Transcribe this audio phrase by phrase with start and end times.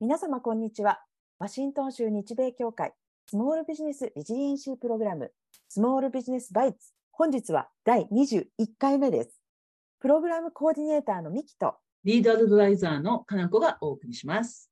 [0.00, 1.00] 皆様こんにちは。
[1.38, 2.92] ワシントン州日米協会
[3.28, 5.32] スモールビジネスレジリエンシープログラム
[5.68, 8.46] スモールビジネスバイツ本日は第21
[8.78, 9.40] 回目です。
[10.00, 11.74] プログラムコーディネーターのミキと
[12.04, 14.70] リードアドバイザーのかなこがお送りします。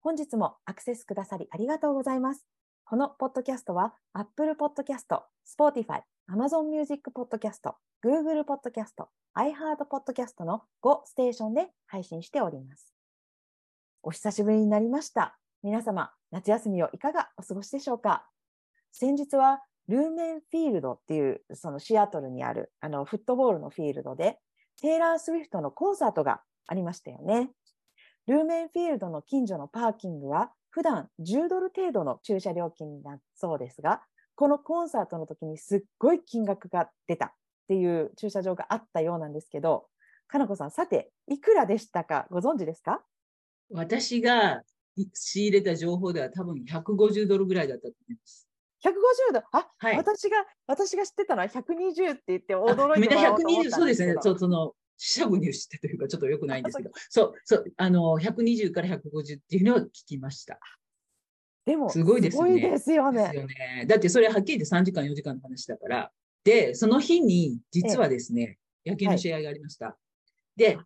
[0.00, 2.46] 本日もアクセスくださりありがとうございます。
[2.84, 12.94] このポッドキャストは Apple Podcast、Spotify、Amazon Music Podcast、Google Podcast、iHeart Podcast の5ステーションで配信しております。
[14.02, 15.38] お久しぶりになりました。
[15.62, 18.26] 皆様、夏休みをいかがお過ごしでしょうか？
[18.92, 24.38] 先日はルーメンフィールドっていうそのシアトルにあるあのフットボールのフィールドで
[24.80, 27.50] テイラー・スウィフトのコンサートがありましたよね。
[28.26, 34.02] ルーメンフィールドの近所のパーキングは普段10ドル程度の駐車料金になるそうですが、
[34.34, 37.32] このコンサートの時にすっごい金額が出たっ
[37.68, 39.86] ていう駐車場があったようなんですけど、
[40.28, 42.26] かなこさん、さて、いくらでしたか？
[42.30, 43.02] ご存知ですか？
[43.70, 44.62] 私が
[45.14, 48.48] 仕入れた情報では多分150ドルぐらいだったと思います。
[48.84, 49.96] 150ドあ、はい。
[49.96, 54.14] 私が私が知ってたのは120って言ってあ驚いみんなてもらおうと思っ120、たそうですね。
[54.20, 60.58] そう、その、四捨五入してというか、ちょっと良くないんですけど、そう、そう、あの、120から150っていうのは聞きました。
[61.64, 63.22] でもすごいですよねですよね。
[63.22, 63.86] よね。
[63.86, 66.10] だってそれはっきり言って3時間、4時間の話だから。
[66.44, 69.96] で、その日に、実はですね、野球の試合がありました。
[70.56, 70.78] で、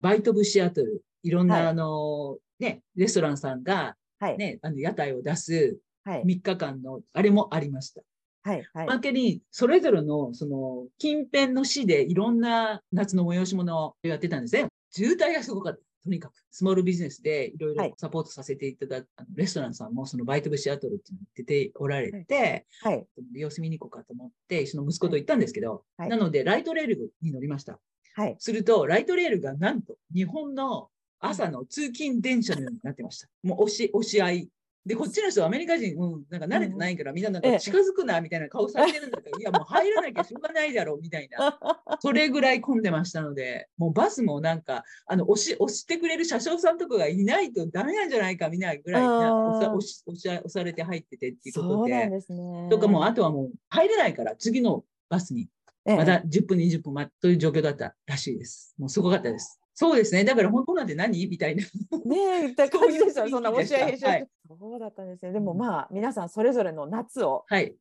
[0.00, 8.02] バイトブシアトル、いろんな、はいあの、ね、レストランさんが、はい、ね、あの屋台を出すはい、3日間の、あれもありました。
[8.42, 8.88] はい、はいお。
[8.88, 14.66] まけに、それぞれの、その、近辺の市でいろんな夏の催し物をやってたんですね。
[14.90, 15.80] 渋滞がすごかった。
[16.04, 27.78] とにかく、スモールビジネスでいろいろはいサポートさせていただいた、あのレストランさんも、そのバイトブシアトルっていうのに出ておられて、はい、様子見に行こうかと思って、その息子と行ったんですけど、はいなので、ライトレールに乗りました。
[28.14, 28.36] はい。
[28.38, 30.88] すると、ライトレールがなんと、日本の
[31.20, 33.28] 朝の通勤電車のようになってました。
[33.42, 34.48] もう押し、押し合い。
[34.84, 41.58] で、こっちの人はアメリカ人、うん、なんか慣れてないから、みんななんええか近づくな、みたいな顔されてるんだけど、 いや、もう入らなきゃしょうがないだろう、みたいな。
[42.00, 52.68] それぐらい混んでましたので、もうバスもなんか、あの、押し、押してくれる車掌さんとかがいないとダメなんじゃないか、みたいなぐらいな、押さ押し、押し押されて入っててっていうことで、ですね。
[52.70, 55.48] とかもう、あとはもう入れないから、次のバスに
[55.84, 58.74] ええまた10分、20分待っという状況だったらしいです。
[58.78, 59.61] もうすごかったです。
[59.74, 60.24] そうですね。
[60.24, 61.26] だから、本当なんて何？
[61.26, 61.62] みたいな。
[62.04, 63.28] ねえ、って感じですよ。
[63.28, 64.28] そんな雰囲気でした押し合いへし合いはい
[64.58, 65.32] そうだったんですね。
[65.32, 67.74] でもうんまあ、皆さんそれぞれの夏をはい。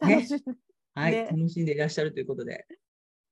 [0.00, 0.44] 楽しんで、
[0.94, 1.12] はい。
[1.12, 2.66] ね楽しんでいらっしゃるということで。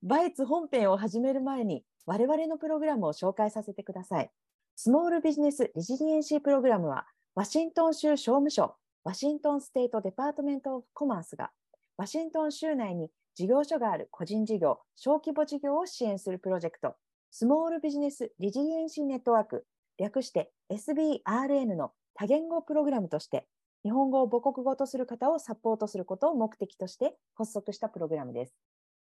[0.02, 4.30] バイツ本編を始める前に、我々のプログラムを紹介させてください。
[4.76, 11.52] スモールビジネスレジリエンシープログラムは、ワシントン州商務省、ワシントンステートデパートメント・オブ・コマースが、
[11.96, 16.96] ワシントン州内に事業所がある個人事業、小規模事業を支援するプロジェクト、
[17.36, 19.66] スモールビジネスレジリエンシーネットワーク、
[19.98, 23.48] 略して SBRN の多言語プログラムとして、
[23.82, 28.54] 日本語を母国語とする方をサポートすることを目的として発足したプログラムです。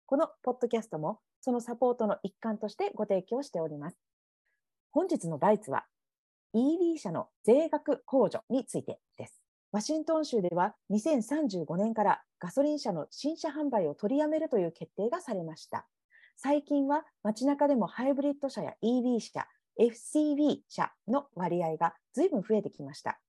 [0.06, 3.98] このポッドキャストもそのサポートの一環としてご提供しております。
[4.92, 5.86] 本日のバイツは
[6.54, 9.42] EV 車の税額控除についてです。
[9.72, 15.88] ワシントン州では2035年からガソリン車の新車販売を取りやめるという決定がされました。
[16.42, 19.46] 最近は街中でもハイブリッド車や EV 車、
[19.78, 23.20] FCV 車の割合が随分増えてきました。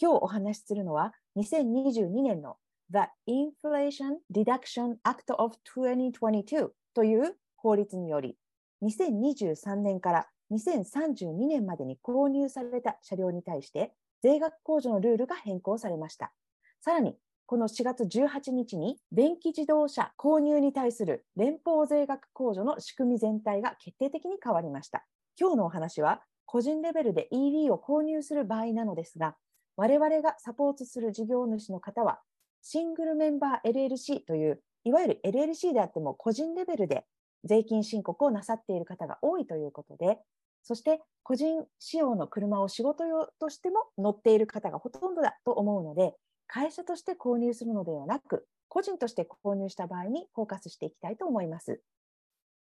[0.00, 2.58] 今日お話しするのは2022年の
[2.92, 8.36] The Inflation Deduction Act of 2022という法律により
[8.84, 16.32] 2023年から2032年までに購入された車両に対して税額控除のルールが変更されました。
[16.80, 17.16] さらに
[17.50, 25.04] この4月18日に電気自動車購入に対する連邦税額控除の仕組み全体が決定的に変わりました。
[25.36, 29.34] 今日のお話は個人レベルで EV を購入する場合なのですが、
[29.74, 32.20] 我々がサポートする事業主の方は、
[32.62, 37.04] シングルメンバー LLC という、いわゆる LLC であっても個人レベルで
[37.42, 40.20] 税金申告をなさっている方が多いということで、
[40.62, 46.14] そして個人使用の車を仕事用としても乗っている方がほとんどだと思うので、
[46.52, 51.80] 会社として購入するのではなく、個人として購入した場合にフォーカスしていきたいと思います。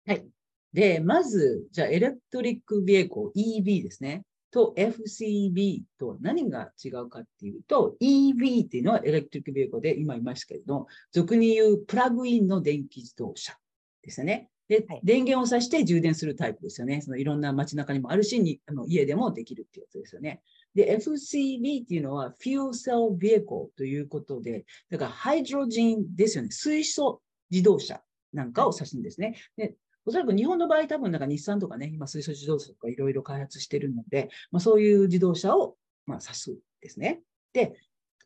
[0.05, 0.25] はい。
[0.73, 4.23] で、まず、じゃあ、エレクトリックビエコ EV ですね。
[4.51, 13.55] と FCB と何が違うかっていうと、EV っていうのはエレクトリックビエコで今言いましたけれども、俗に言うプラグインの電気自動車
[14.01, 14.49] ですね。
[14.69, 17.01] で、はい電源を挿して充電するタイプですよね。
[17.01, 20.41] そのいろんな街中にもあるし、にあの家でもできるっていうやつですよね。
[20.75, 26.51] で、FCB っていうのは Fuel Cell Vehicle ということで、だからハイドロジンですよね。
[26.51, 28.01] 水素自動車
[28.31, 29.35] なんかを指すんですね。
[29.57, 29.75] で
[30.05, 35.75] おそらく日本の場合、多分なんか日産とかね、今水素自動車とかいろいろ開発してるので、まあ、そういう自動車を、
[36.05, 37.21] まあ、指すですね。
[37.53, 37.73] で、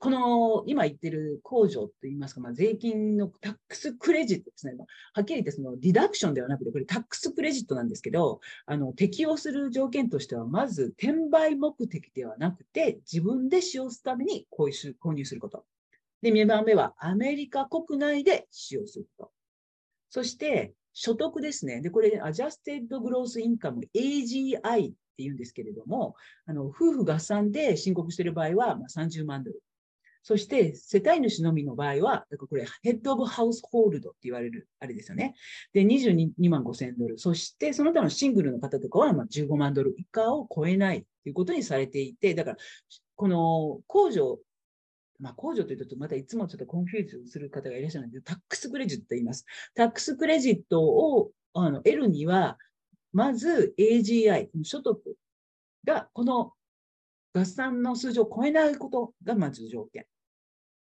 [0.03, 4.73] この今言ってる控除といいますか、まあ、税金のタックスクレジットですね。
[5.13, 15.63] はっきり言ってその deduction ではなくて、これ tax credit なんですけど、あの適用する条件としては、まず転売目的ではなくて、自分で使用するために購入購入すること。
[16.21, 19.31] で、2番目はアメリカ国内で使用すること。
[20.09, 21.79] そして、所得ですね。
[21.79, 29.61] で、これ、 adjusted gross income、AGI って言うんですけれども、あの夫婦合算で申告している場合は、まあ、30万ドル。
[30.23, 35.35] そして、世帯主のみの場合は、これ、 head of household って言われる、あれですよね。
[35.73, 37.19] で、22万5千ドル。
[37.19, 42.57] そして、その他のシングルの方とかは、まあ、15万ドル以下を超えないということにされていて、だから、
[43.15, 44.39] この控除、
[45.19, 49.45] まあ、控除というと、またいつもちょっと confuse する方がいらっしゃるんですけど、 tax credit と言います。
[49.75, 52.57] tax credit をあの得るには、
[53.11, 55.17] まず AGI、所得
[55.83, 56.53] がこの
[57.33, 60.05] 合算の数字を超えないことがまず条件。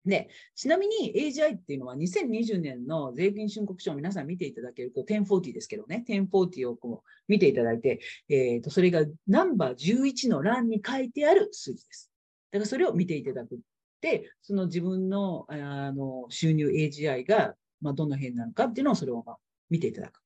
[0.09, 12.11] で、ちなみに AGI っていうのは2020年の税金申告書を皆さん見ていただけると、1040ですけどね、1040をこう見ていただいて、えー、とそれがナンバー11の欄に書いてある数字です。
[12.51, 13.61] だからそれを見ていただく。
[14.01, 15.57] で、その自分のあ
[15.93, 19.37] の収入 AGI が、まあ、どの辺なのかっていうのをそれを、まあ、
[19.71, 20.21] 見ていただく。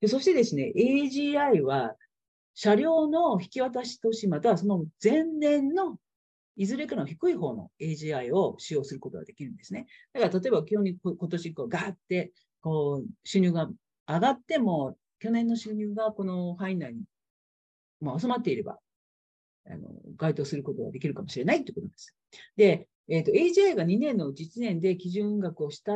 [0.00, 1.94] でそしてですね、AGI は
[2.54, 5.98] 車両の引き渡し年、またはその前年の
[6.58, 9.86] いずれかの低い方の AGI を使用することができるんですね。
[10.12, 13.70] だから例えば今日に今年こうガーってこう収入が
[14.08, 17.02] 上がっても、去年の収入がこの範囲内に
[18.00, 18.78] もう収まっていれば、
[19.70, 22.16] あの該当することができるかもしれないということです。
[22.56, 25.92] で、えーと、AGI が2年のうち1年で基準額を下、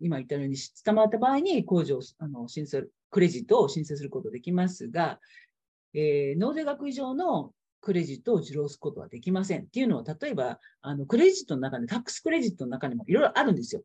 [0.00, 5.20] 今言ったように下回った場合に控除あの申請、クレジットを申請することができますが、
[5.94, 7.52] えー、納税額以上の
[7.82, 9.64] クレジットを受領することはできません。
[9.64, 13.82] っていうのは、例えば、あのクレジットの中で、タックスクレジットの中にもいろいろあるんですよ。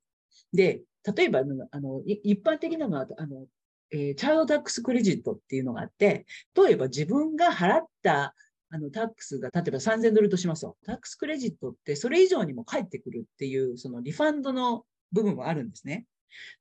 [0.53, 0.81] で、
[1.15, 1.39] 例えば、
[1.71, 3.47] あの一般的なのは、あの
[3.91, 8.35] えー、チャイルドタックスクレジットっていうのがあって、例えば自分が払った
[8.69, 10.77] あのタックスが例えば3000ドルとしますよ。
[10.85, 14.83] タックスクレジットってそれ以上にも返ってくるっていう、そのリファンドの
[15.13, 16.05] 部分はあるんですね。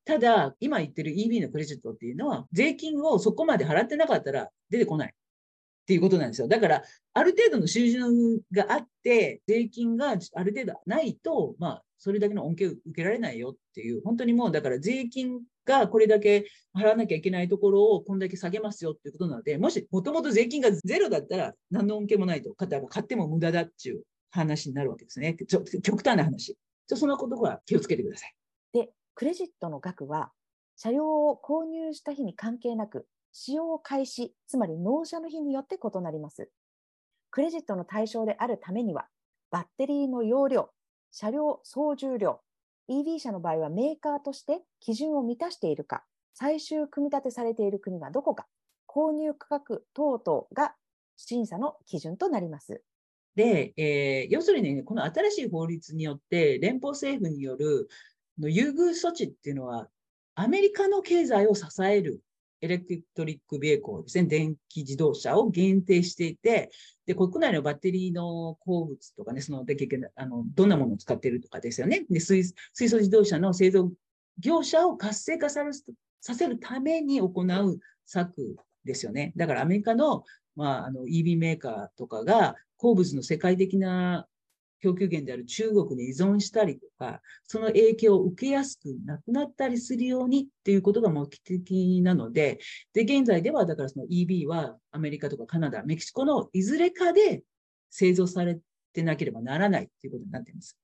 [0.05, 5.15] ただ、今言ってる EB のクレジットっていうのは、税金をそこまで払ってなかったら出てこない。
[5.87, 6.49] っていうことなんですよ。
[6.49, 6.83] だから、
[7.15, 16.47] ある程度の収入があって、税金がある程度ないと、まあ、それだけの恩恵を受けられないよっていう、本当にもう、だから税金がこれだけ
[16.77, 22.67] 払わなきゃいけないところをこんだけ下げますよっていうことなので、もし、もともと税金がゼロだったら、何の恩恵もないと、買
[23.03, 24.03] っても無駄だっていう
[24.33, 25.37] 話になるわけですね。
[25.47, 26.57] ちょ極端な話。
[26.89, 28.35] ちょそのことは気をつけてください。
[28.73, 30.33] で、クレジットの額は、
[30.77, 33.07] 車両を購入した日に関係なく、
[33.39, 36.49] 使用開始、つまり納車の日によって異なります。
[37.31, 39.09] クレジットの対象であるためには、
[39.51, 40.71] バッテリーの容量、
[41.13, 42.41] 車両総重量、
[42.89, 46.03] EV 車の場合はメーカーとして基準を満たしているか、
[46.33, 48.47] 最終組み立てされている国がどこか、
[48.89, 50.75] 購入価格等々が
[51.19, 52.83] 審査の基準となります。
[53.35, 57.91] で、えー、要するに、ね、この新しい法律によって、連邦政府による
[58.39, 59.91] の優遇措置っていうのは、
[60.37, 62.23] アメリカの経済を支える
[62.61, 66.71] エレクトリックビエコーですね、電気自動車を限定していて、
[67.05, 69.77] で、国内のバッテリーの鉱物とかね、その、で、
[70.15, 72.07] あの、どんなものを使っているとかですよね。
[72.11, 73.91] で、水水素自動車の製造
[74.39, 75.63] 業者を活性化さ
[76.35, 79.33] せるために行う策ですよね。
[79.37, 84.27] だからアメリカの,、まあ、あの EV メーカーとかが鉱物の世界的な
[84.83, 92.59] 供給源である中国に依存したりとか、その影響を受けやすくなくなったりするようにっていうことが目的なので、
[92.93, 97.43] で、現在では、だからその EB はアメリカとかカナダ、メキシコのいずれかで
[97.91, 98.59] 製造され
[98.93, 100.79] てなければならないっていうことになっています。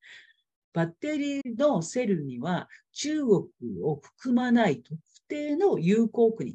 [0.72, 3.44] バッテリーのセルには中国
[3.82, 6.54] を含まない特定の有効国っ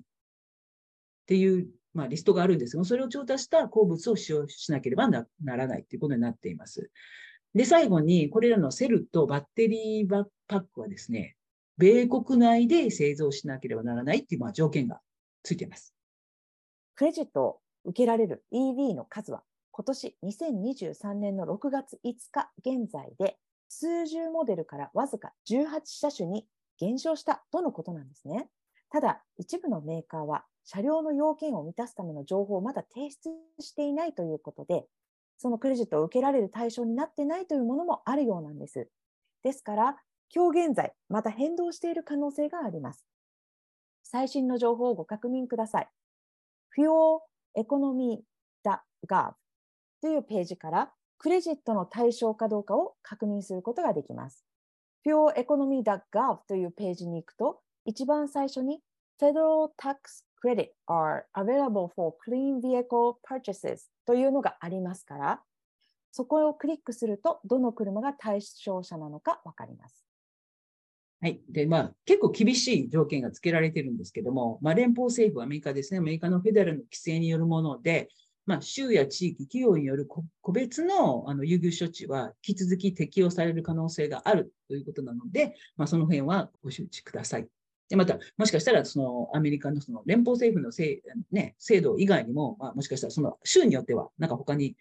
[1.27, 6.89] ていう、まあ、リストがあるんですが、それを調達した鉱物を使用しなければならないということになっています。
[7.57, 11.35] で、最後に、これらのセルとバッテリーバックパックはですね、
[11.79, 15.01] 米国内で製造しなければならないっていうまあ条件が
[15.41, 15.95] ついています。
[16.93, 23.37] クレジットを受けられる EV の数は、今年2023年の6月5日現在で、
[23.69, 26.45] 数十モデルからわずか18車種に
[26.79, 28.49] 減少したとのことなんですね。
[28.91, 34.85] ただ、一部のメーカーは車両の要件を満たすための情報をまだ提出していないということで、
[35.37, 38.89] そのクレジットを受けられる対象になってないというものもあるようなんです。
[39.43, 39.97] ですから、
[40.33, 43.05] 今日現在、また変動している可能性があります。
[44.03, 45.87] 最新の情報をご確認ください。
[46.77, 49.33] fueleconomy.gov
[50.01, 54.45] というページからクレジットの対象かどうかを確認することができます。
[55.05, 58.81] fueleconomy.gov というページに行くと、一番最初に
[59.19, 65.41] Federal Tax Credit are available for clean vehicle purchases というのがありますから、
[66.13, 70.05] そこをクリックすると、どの車が対象者なのかわかります。
[71.19, 71.41] はい。
[71.49, 78.07] で、まあ、結構厳しい条件が付けられてるんですけども、まあ、連邦政府、アメリカですね、アメリカのフェデラルの規制によるもので、
[78.45, 80.23] まあ、州や地域、企業による個
[80.53, 87.47] 別のあの優遇処置は引き続き適用される可能性があるということなので、まあ、その辺はご周知ください。
[87.89, 91.01] で、また、もしかしたら、その、アメリカのその連邦政府のせい、
[91.31, 94.75] ね、制度以外にも、まあ、もしかしたら、その州によっては、なんか他に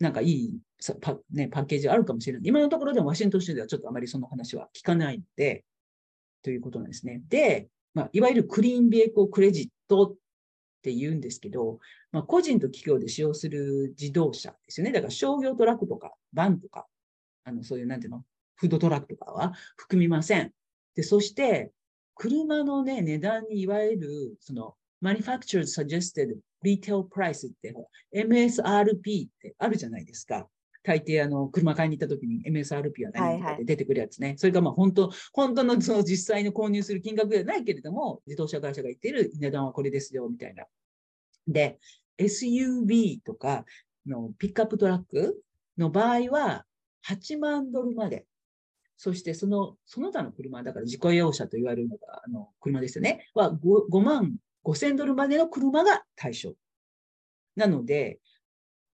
[0.00, 0.58] なんかいい
[1.00, 2.42] パ,、ね、パッケージあるかもしれない。
[2.44, 5.64] 今のところでもワシントン州ではちょっとあまりその話は聞かないので、
[6.42, 7.22] ということなんですね。
[7.28, 10.14] で、まあ、いわゆるクリーンビエコクレジットっ
[10.82, 11.78] て言うんですけど、
[12.12, 14.92] まあ、個人と企業で使用する自動車ですよね。
[14.92, 16.86] だから商業トラックとか、バンとか、
[17.44, 18.24] あのそういう、なんていうの、
[18.54, 20.50] フードトラックとかは含みません。
[20.94, 21.72] で、そして、
[22.20, 27.74] 車のね、値段にいわゆる、その、manufactured suggested retail price って、
[28.14, 30.46] MSRP ってあるじゃないですか。
[30.82, 34.26] 大抵あの、車買いに行った時に MSRP は何とかで出てくるやつね。
[34.26, 40.66] はいはい、それがまあ本当、本当のその実際の購入する金額ではないけれども、自動車会社が言っている値段はこれですよ、みたいな。
[41.48, 41.78] で、
[42.18, 43.64] SUV とか
[44.06, 45.42] のピックアップトラック
[45.78, 46.66] の場合は
[47.08, 48.26] 8万ドルまで。
[49.02, 53.30] そしてその、その他の車、だから自己用車と言われるのが、あの、車ですよね。
[53.32, 56.52] は 5, 5万5000ドルまでの車が対象。
[57.56, 58.20] なので、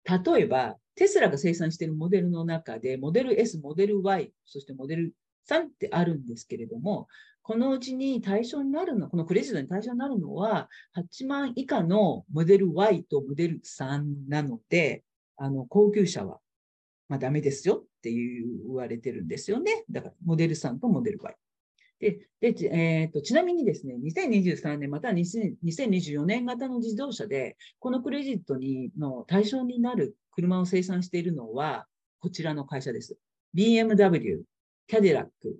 [0.04, 5.14] 例えば、テスラが生産しているモデルの中で、モデル S、モデル Y、そしてモデル
[5.48, 7.08] 3ってあるんですけれども、
[7.40, 10.68] このうちに対象になるの、このクレジットに対象になるのは、
[10.98, 15.02] 8万以下のモデル Y とモデル3なので、
[15.38, 16.40] あの、高級車は、
[17.08, 18.44] まあ、ダメですよって言
[18.74, 19.84] われてるんですよね。
[19.90, 21.36] だから、モデル3とモデル Y。
[22.00, 31.86] で、でえーと、ちなみにですね、2023年または2024年型の自動車で、このクレジットにの対象になる車を生産しているのは、
[32.20, 33.16] こちらの会社です。
[33.54, 34.42] BMW、
[34.86, 35.58] キャデラック、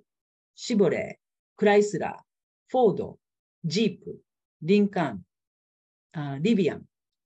[0.55, 2.23] シボレー、クライスラー、
[2.67, 3.19] フォード、
[3.63, 4.19] ジープ、
[4.61, 6.83] リンカーン、リビアン、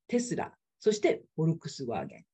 [0.08, 2.29] テスラ、そしてフォルクスワーゲン。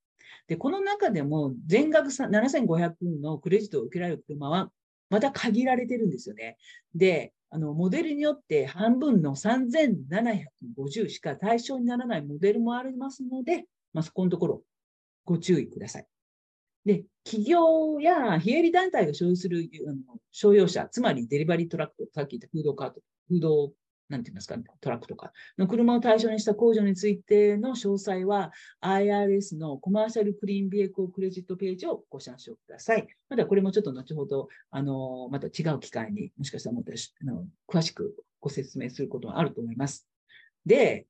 [0.48, 4.72] で、この中でも全額7500のクレジットを受けられる車は
[5.10, 6.58] また限られてるんですよね。
[6.94, 14.64] で、あの、モデルによって半分の3750しか対象にならないモデルもありますので、まあ、そこのところ
[15.24, 16.08] ご注意ください。
[16.86, 23.72] で、企業や非営利団体が所有するあの商用車、つまりデリバリートラックとさっき言ったフードカート、フード
[24.10, 33.08] なんて言いますか、トラックとかの車を対象にした控除についての詳細は IRS のコマーシャルクリーンビエコクレジットページをご参照ください。
[33.30, 36.92] まだこれもちょっと後ほど、あの、また違う機会にもしかしたらもっと
[37.68, 40.08] 詳しくご説明することがあると思います。
[40.66, 41.08] で、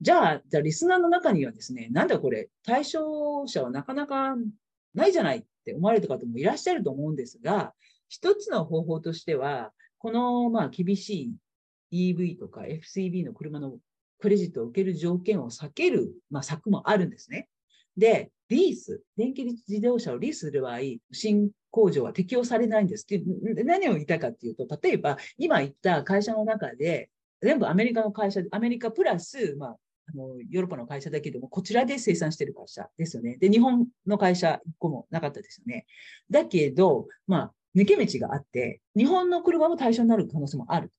[0.00, 4.36] じゃあ、じゃあリスナーの中にはですね、なんだこれ、対象者はなかなか
[4.94, 7.74] ないじゃないって思われた方もいらっしゃると思うんですが、
[8.08, 11.32] 一つの方法としては、このまあ厳しい
[11.92, 13.78] EV とか FCB の車の
[14.18, 17.48] クレジットを受ける条件を避ける、まあ、策もあるんですね。
[17.96, 20.78] で、リース、電気自動車をリースする場合、
[21.12, 23.22] 新工場は適用されないんですって
[23.64, 29.76] 何を言いたいかっていうと、例えば今言った会社の中で、全部アメリカの会社、アメリカプラス、まあ、
[30.10, 33.36] あのヨーロッパの会社だけでも、こちらで生産している会社ですよね。
[33.36, 35.86] で、日本の会社1個もなかったですよね。
[36.30, 40.90] だけど、まあ、抜け道があって、日本の車も対象になる可能性もある。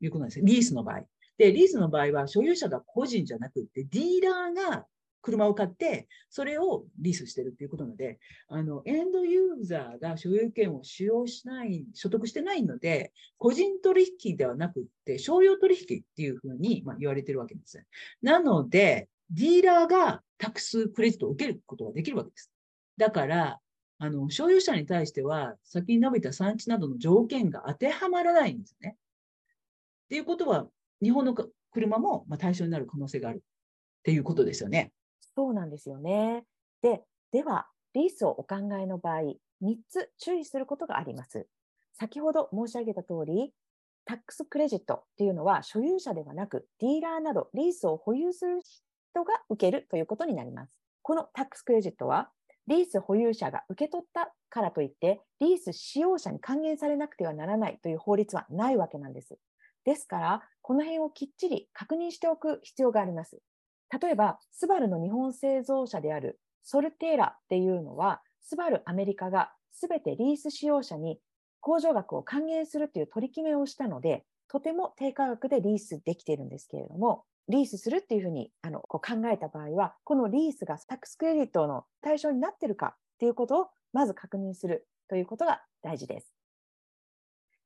[0.00, 0.40] いうことなんです。
[0.42, 1.04] リースの場合。
[1.38, 4.86] で、リースの場合は所有者が個人じゃなくて、ディーラーが
[5.24, 17.82] 車を買って、それをリースしてるっていうことなので、あの、エンドユーザーが所有権を使用しない、所得してないので、個人取引ではなくて、商用取引っていうふうに、まあ、言われてるわけです。
[18.22, 22.52] なので、ディーラーがタクスクレジットを受けることができるわけです。
[22.98, 23.60] だから、
[23.98, 28.96] あの、所有者に対しては、先に述べた産地などの条件が当てはまらないんですね。
[30.14, 30.68] っていうことは、
[31.02, 31.34] 日本の
[31.72, 33.40] 車もま対象になる可能性があるっ
[34.04, 34.92] ていうことですよね。
[35.34, 36.44] そうなんですよね。
[36.82, 37.02] で、
[37.32, 41.48] では、リースをお考えの場合、3つ注意することがあります。
[41.94, 43.52] 先ほど申し上げた通り、
[44.04, 50.78] タックスクレジットっていうのは所有者ではなく、ディーラーなどリースを保有する人が受けるということになります。
[51.02, 52.30] このタックスクレジットは、
[52.68, 59.40] リース保有者が受け取ったからといって、リース使用者に還元されなくてはならないという法律はないわけなんです。
[59.84, 63.38] ですから、この辺をきっちり確認しておく必要があります。
[64.00, 71.20] 例えば、スバルの日本製造者であるソルテーラっていうのは、スバルアメリカがすべてリース使用者に
[71.62, 86.33] 控除額を還元するという取り決めをしたので、とても低価格でリースできているんですけれども、リースするっていうふうにあのこう考えた場合は、このリースがスタックスクレジットの対象になっているかっていうことをまず確認するということが大事です。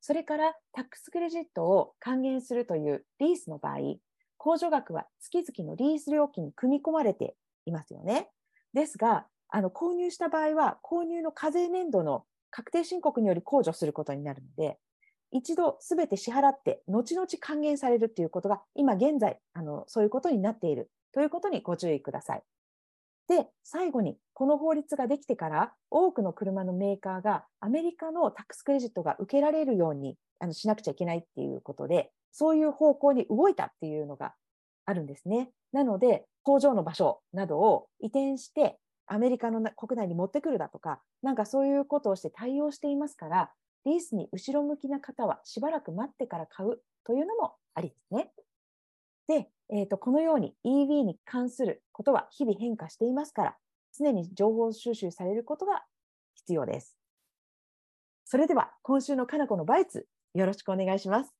[0.00, 3.99] それから、タックスクレジットを還元するというリースの場合、
[4.38, 7.35] 控除額は月々のリース料金に組み込まれて
[7.67, 8.31] いますよね。
[8.73, 14.78] ですが、あの購入した場合は、購入の課税年度の確定申告により控除することになるので、
[15.31, 22.43] 一度すべて支払って、後々還元されるということが、今現在あの、そういうことになっているということにご注意ください。
[23.28, 34.35] で、最後に、この法律ができてから、多くの車のメーカーがアメリカのタックスクレジットが受けられるようにあのしなくちゃいけないっていうことで、そういう方向に動いたっていうのが
[34.87, 35.50] あるんですね。
[35.73, 43.50] なので、工場の場所などを移転して、アメリカの国内に持ってくるだとか、なんかそういうことをして対応していますから、
[43.85, 48.32] リースに後ろ向きな方はしばらく待ってから買うというのもありですね。
[49.28, 53.56] で、えー、とこのように EV に関することは日々変化していますから、
[53.97, 55.85] 常に情報収集されることが
[56.35, 56.97] 必要です。
[58.25, 61.35] それでは、今週のかなこのバイツ、よろしくお願いします。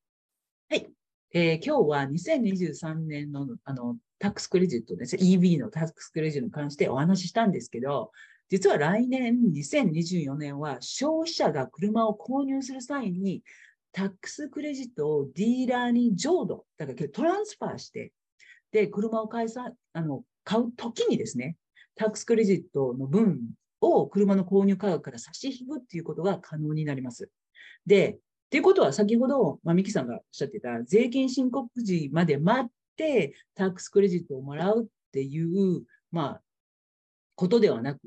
[0.69, 0.87] はい。
[1.33, 5.23] えー、今日は2023年のあのタックスクレジットですね。
[5.23, 8.11] EV のタックスクレジットに関してお話ししたんですけど、
[8.49, 13.43] 実は来年2024年は消費者が車を購入する際に
[13.91, 18.11] タックスクレジットをディーラーに浄土、だからトランスファーして、
[18.71, 21.57] で、車を買さあの買うときにですね、
[21.95, 23.39] タックスクレジットの分
[23.81, 27.29] を車の購入価格から差し引くっていうことが可能になります。
[27.85, 28.17] で、っ
[28.49, 36.41] ていうことは先ほど、まあ、ミキさんがおっしゃってた税金申告時まで待ってタックスクレジットをもらうっていう、まあ、
[37.35, 37.99] ことではなく、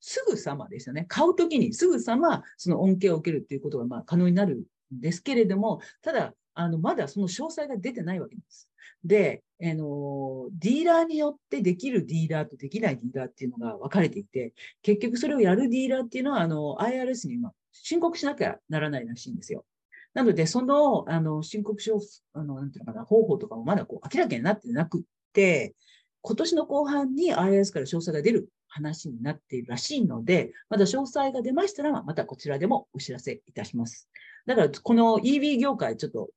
[0.00, 1.06] すぐさまですよね。
[1.08, 4.64] 買うときにすぐさまその恩恵を受けるっていうことがまあ可能になる
[5.00, 8.68] ですけれども、ただ、あのまだその詳細が出てないわけです。
[9.04, 19.64] で、あの、ディーラーによってできるディーラーとできないディーラーっていうのが分かれていて、結局それをやるディーラーっていうのは、あの、IRS に今申告しなきゃならないらしいんですよ。
[20.14, 21.98] なので、その、あの、申告書、
[22.32, 25.02] あの、なんていうのかな、方法とかもまだこう明らかになってなくっ
[25.32, 25.74] て、
[26.26, 34.08] 今年の後半に IRS から詳細が出る話になっているらしいので、まだ詳細が出ましたら、またこちらでもお知らせいたします。
[34.46, 36.30] だから、この EV 業界、ちょっと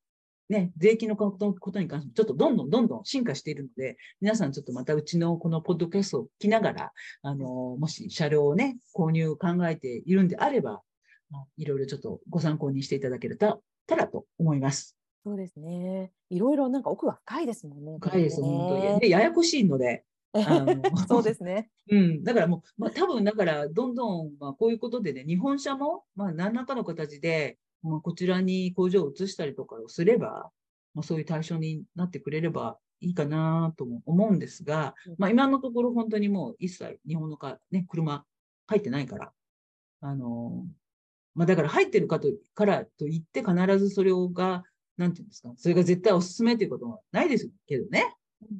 [0.50, 7.46] ね、税金のことに関しても、ちょっとどんどんどんどん進化しているので、皆さんちょっとまたうちのこのポッドキャストを聞きながら、あの、
[7.78, 10.82] もし車両をね、購入考えているんであれば、
[11.56, 13.58] いろいろちょっとご参考にしていただけた
[13.90, 14.98] らと思います。
[15.24, 16.12] そうですね。
[16.30, 17.98] いろいろなんか奥が深いですもんね。
[18.00, 19.00] 深いです、本当に。
[19.00, 20.06] で、ややこしいので。
[21.08, 21.70] そうですね。
[21.90, 30.52] うん、だからもう、まあ、多分だから、どんどん、まあ、こういうことでね、日本車も、まあ、何らかの形で、まあ、こちらに工場を移したりとかをすれば、
[30.94, 38.26] まあ、そういう対象になってくれればいいかなとも思うんですが、まあ、今のところ本当にもう一切日本のか、ね、車
[38.68, 39.32] 入ってないから、
[40.02, 40.66] あの
[41.36, 44.64] まあ、だから入ってるかとからといって必ずそれをが、
[44.98, 48.16] なんていうんですか、それが絶対お勧めということはないですけどね。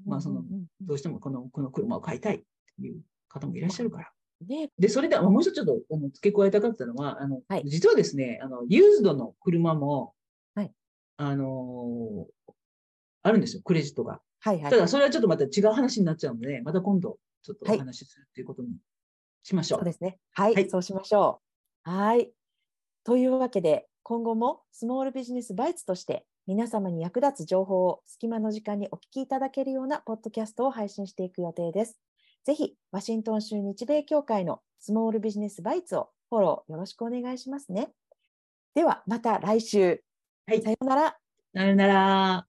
[0.06, 0.44] まあその、
[0.82, 4.12] どうしてもこのこの車を買いたいっていう方もいらっしゃるから。
[4.46, 10.14] ね、で、それで、もう一つちょっとあの付け加えたかったのは、あの、はい、実はですね、あの、ユーズドの車も、
[10.54, 10.72] はい、
[11.18, 12.54] あのー、
[13.24, 14.22] あるんですよ、クレジットが。
[14.42, 18.70] はいはい、ただ、それはちょっとまた違う話になっちゃうので、また今度、ちょっとお話しするっていうことに
[19.42, 19.80] しましょう。
[19.80, 20.20] そうですね。
[20.34, 21.42] はい、はい、そうしましょ
[21.86, 21.90] う。
[21.90, 22.32] はい。
[23.04, 32.00] というわけで、今後もスモールビジネスバイツとして、皆様に役立つ情報を隙間の時間にお聞きいただけるようなポッドキャストを配信していく予定です。
[32.46, 37.90] ぜひ、ワシントン州日米協会のスモールビジネスバイツをフォローよろしくお願いしますね。
[38.76, 40.02] では、また来週。
[40.48, 40.62] はい。
[40.62, 41.18] さようなら。
[41.54, 42.47] さようなら。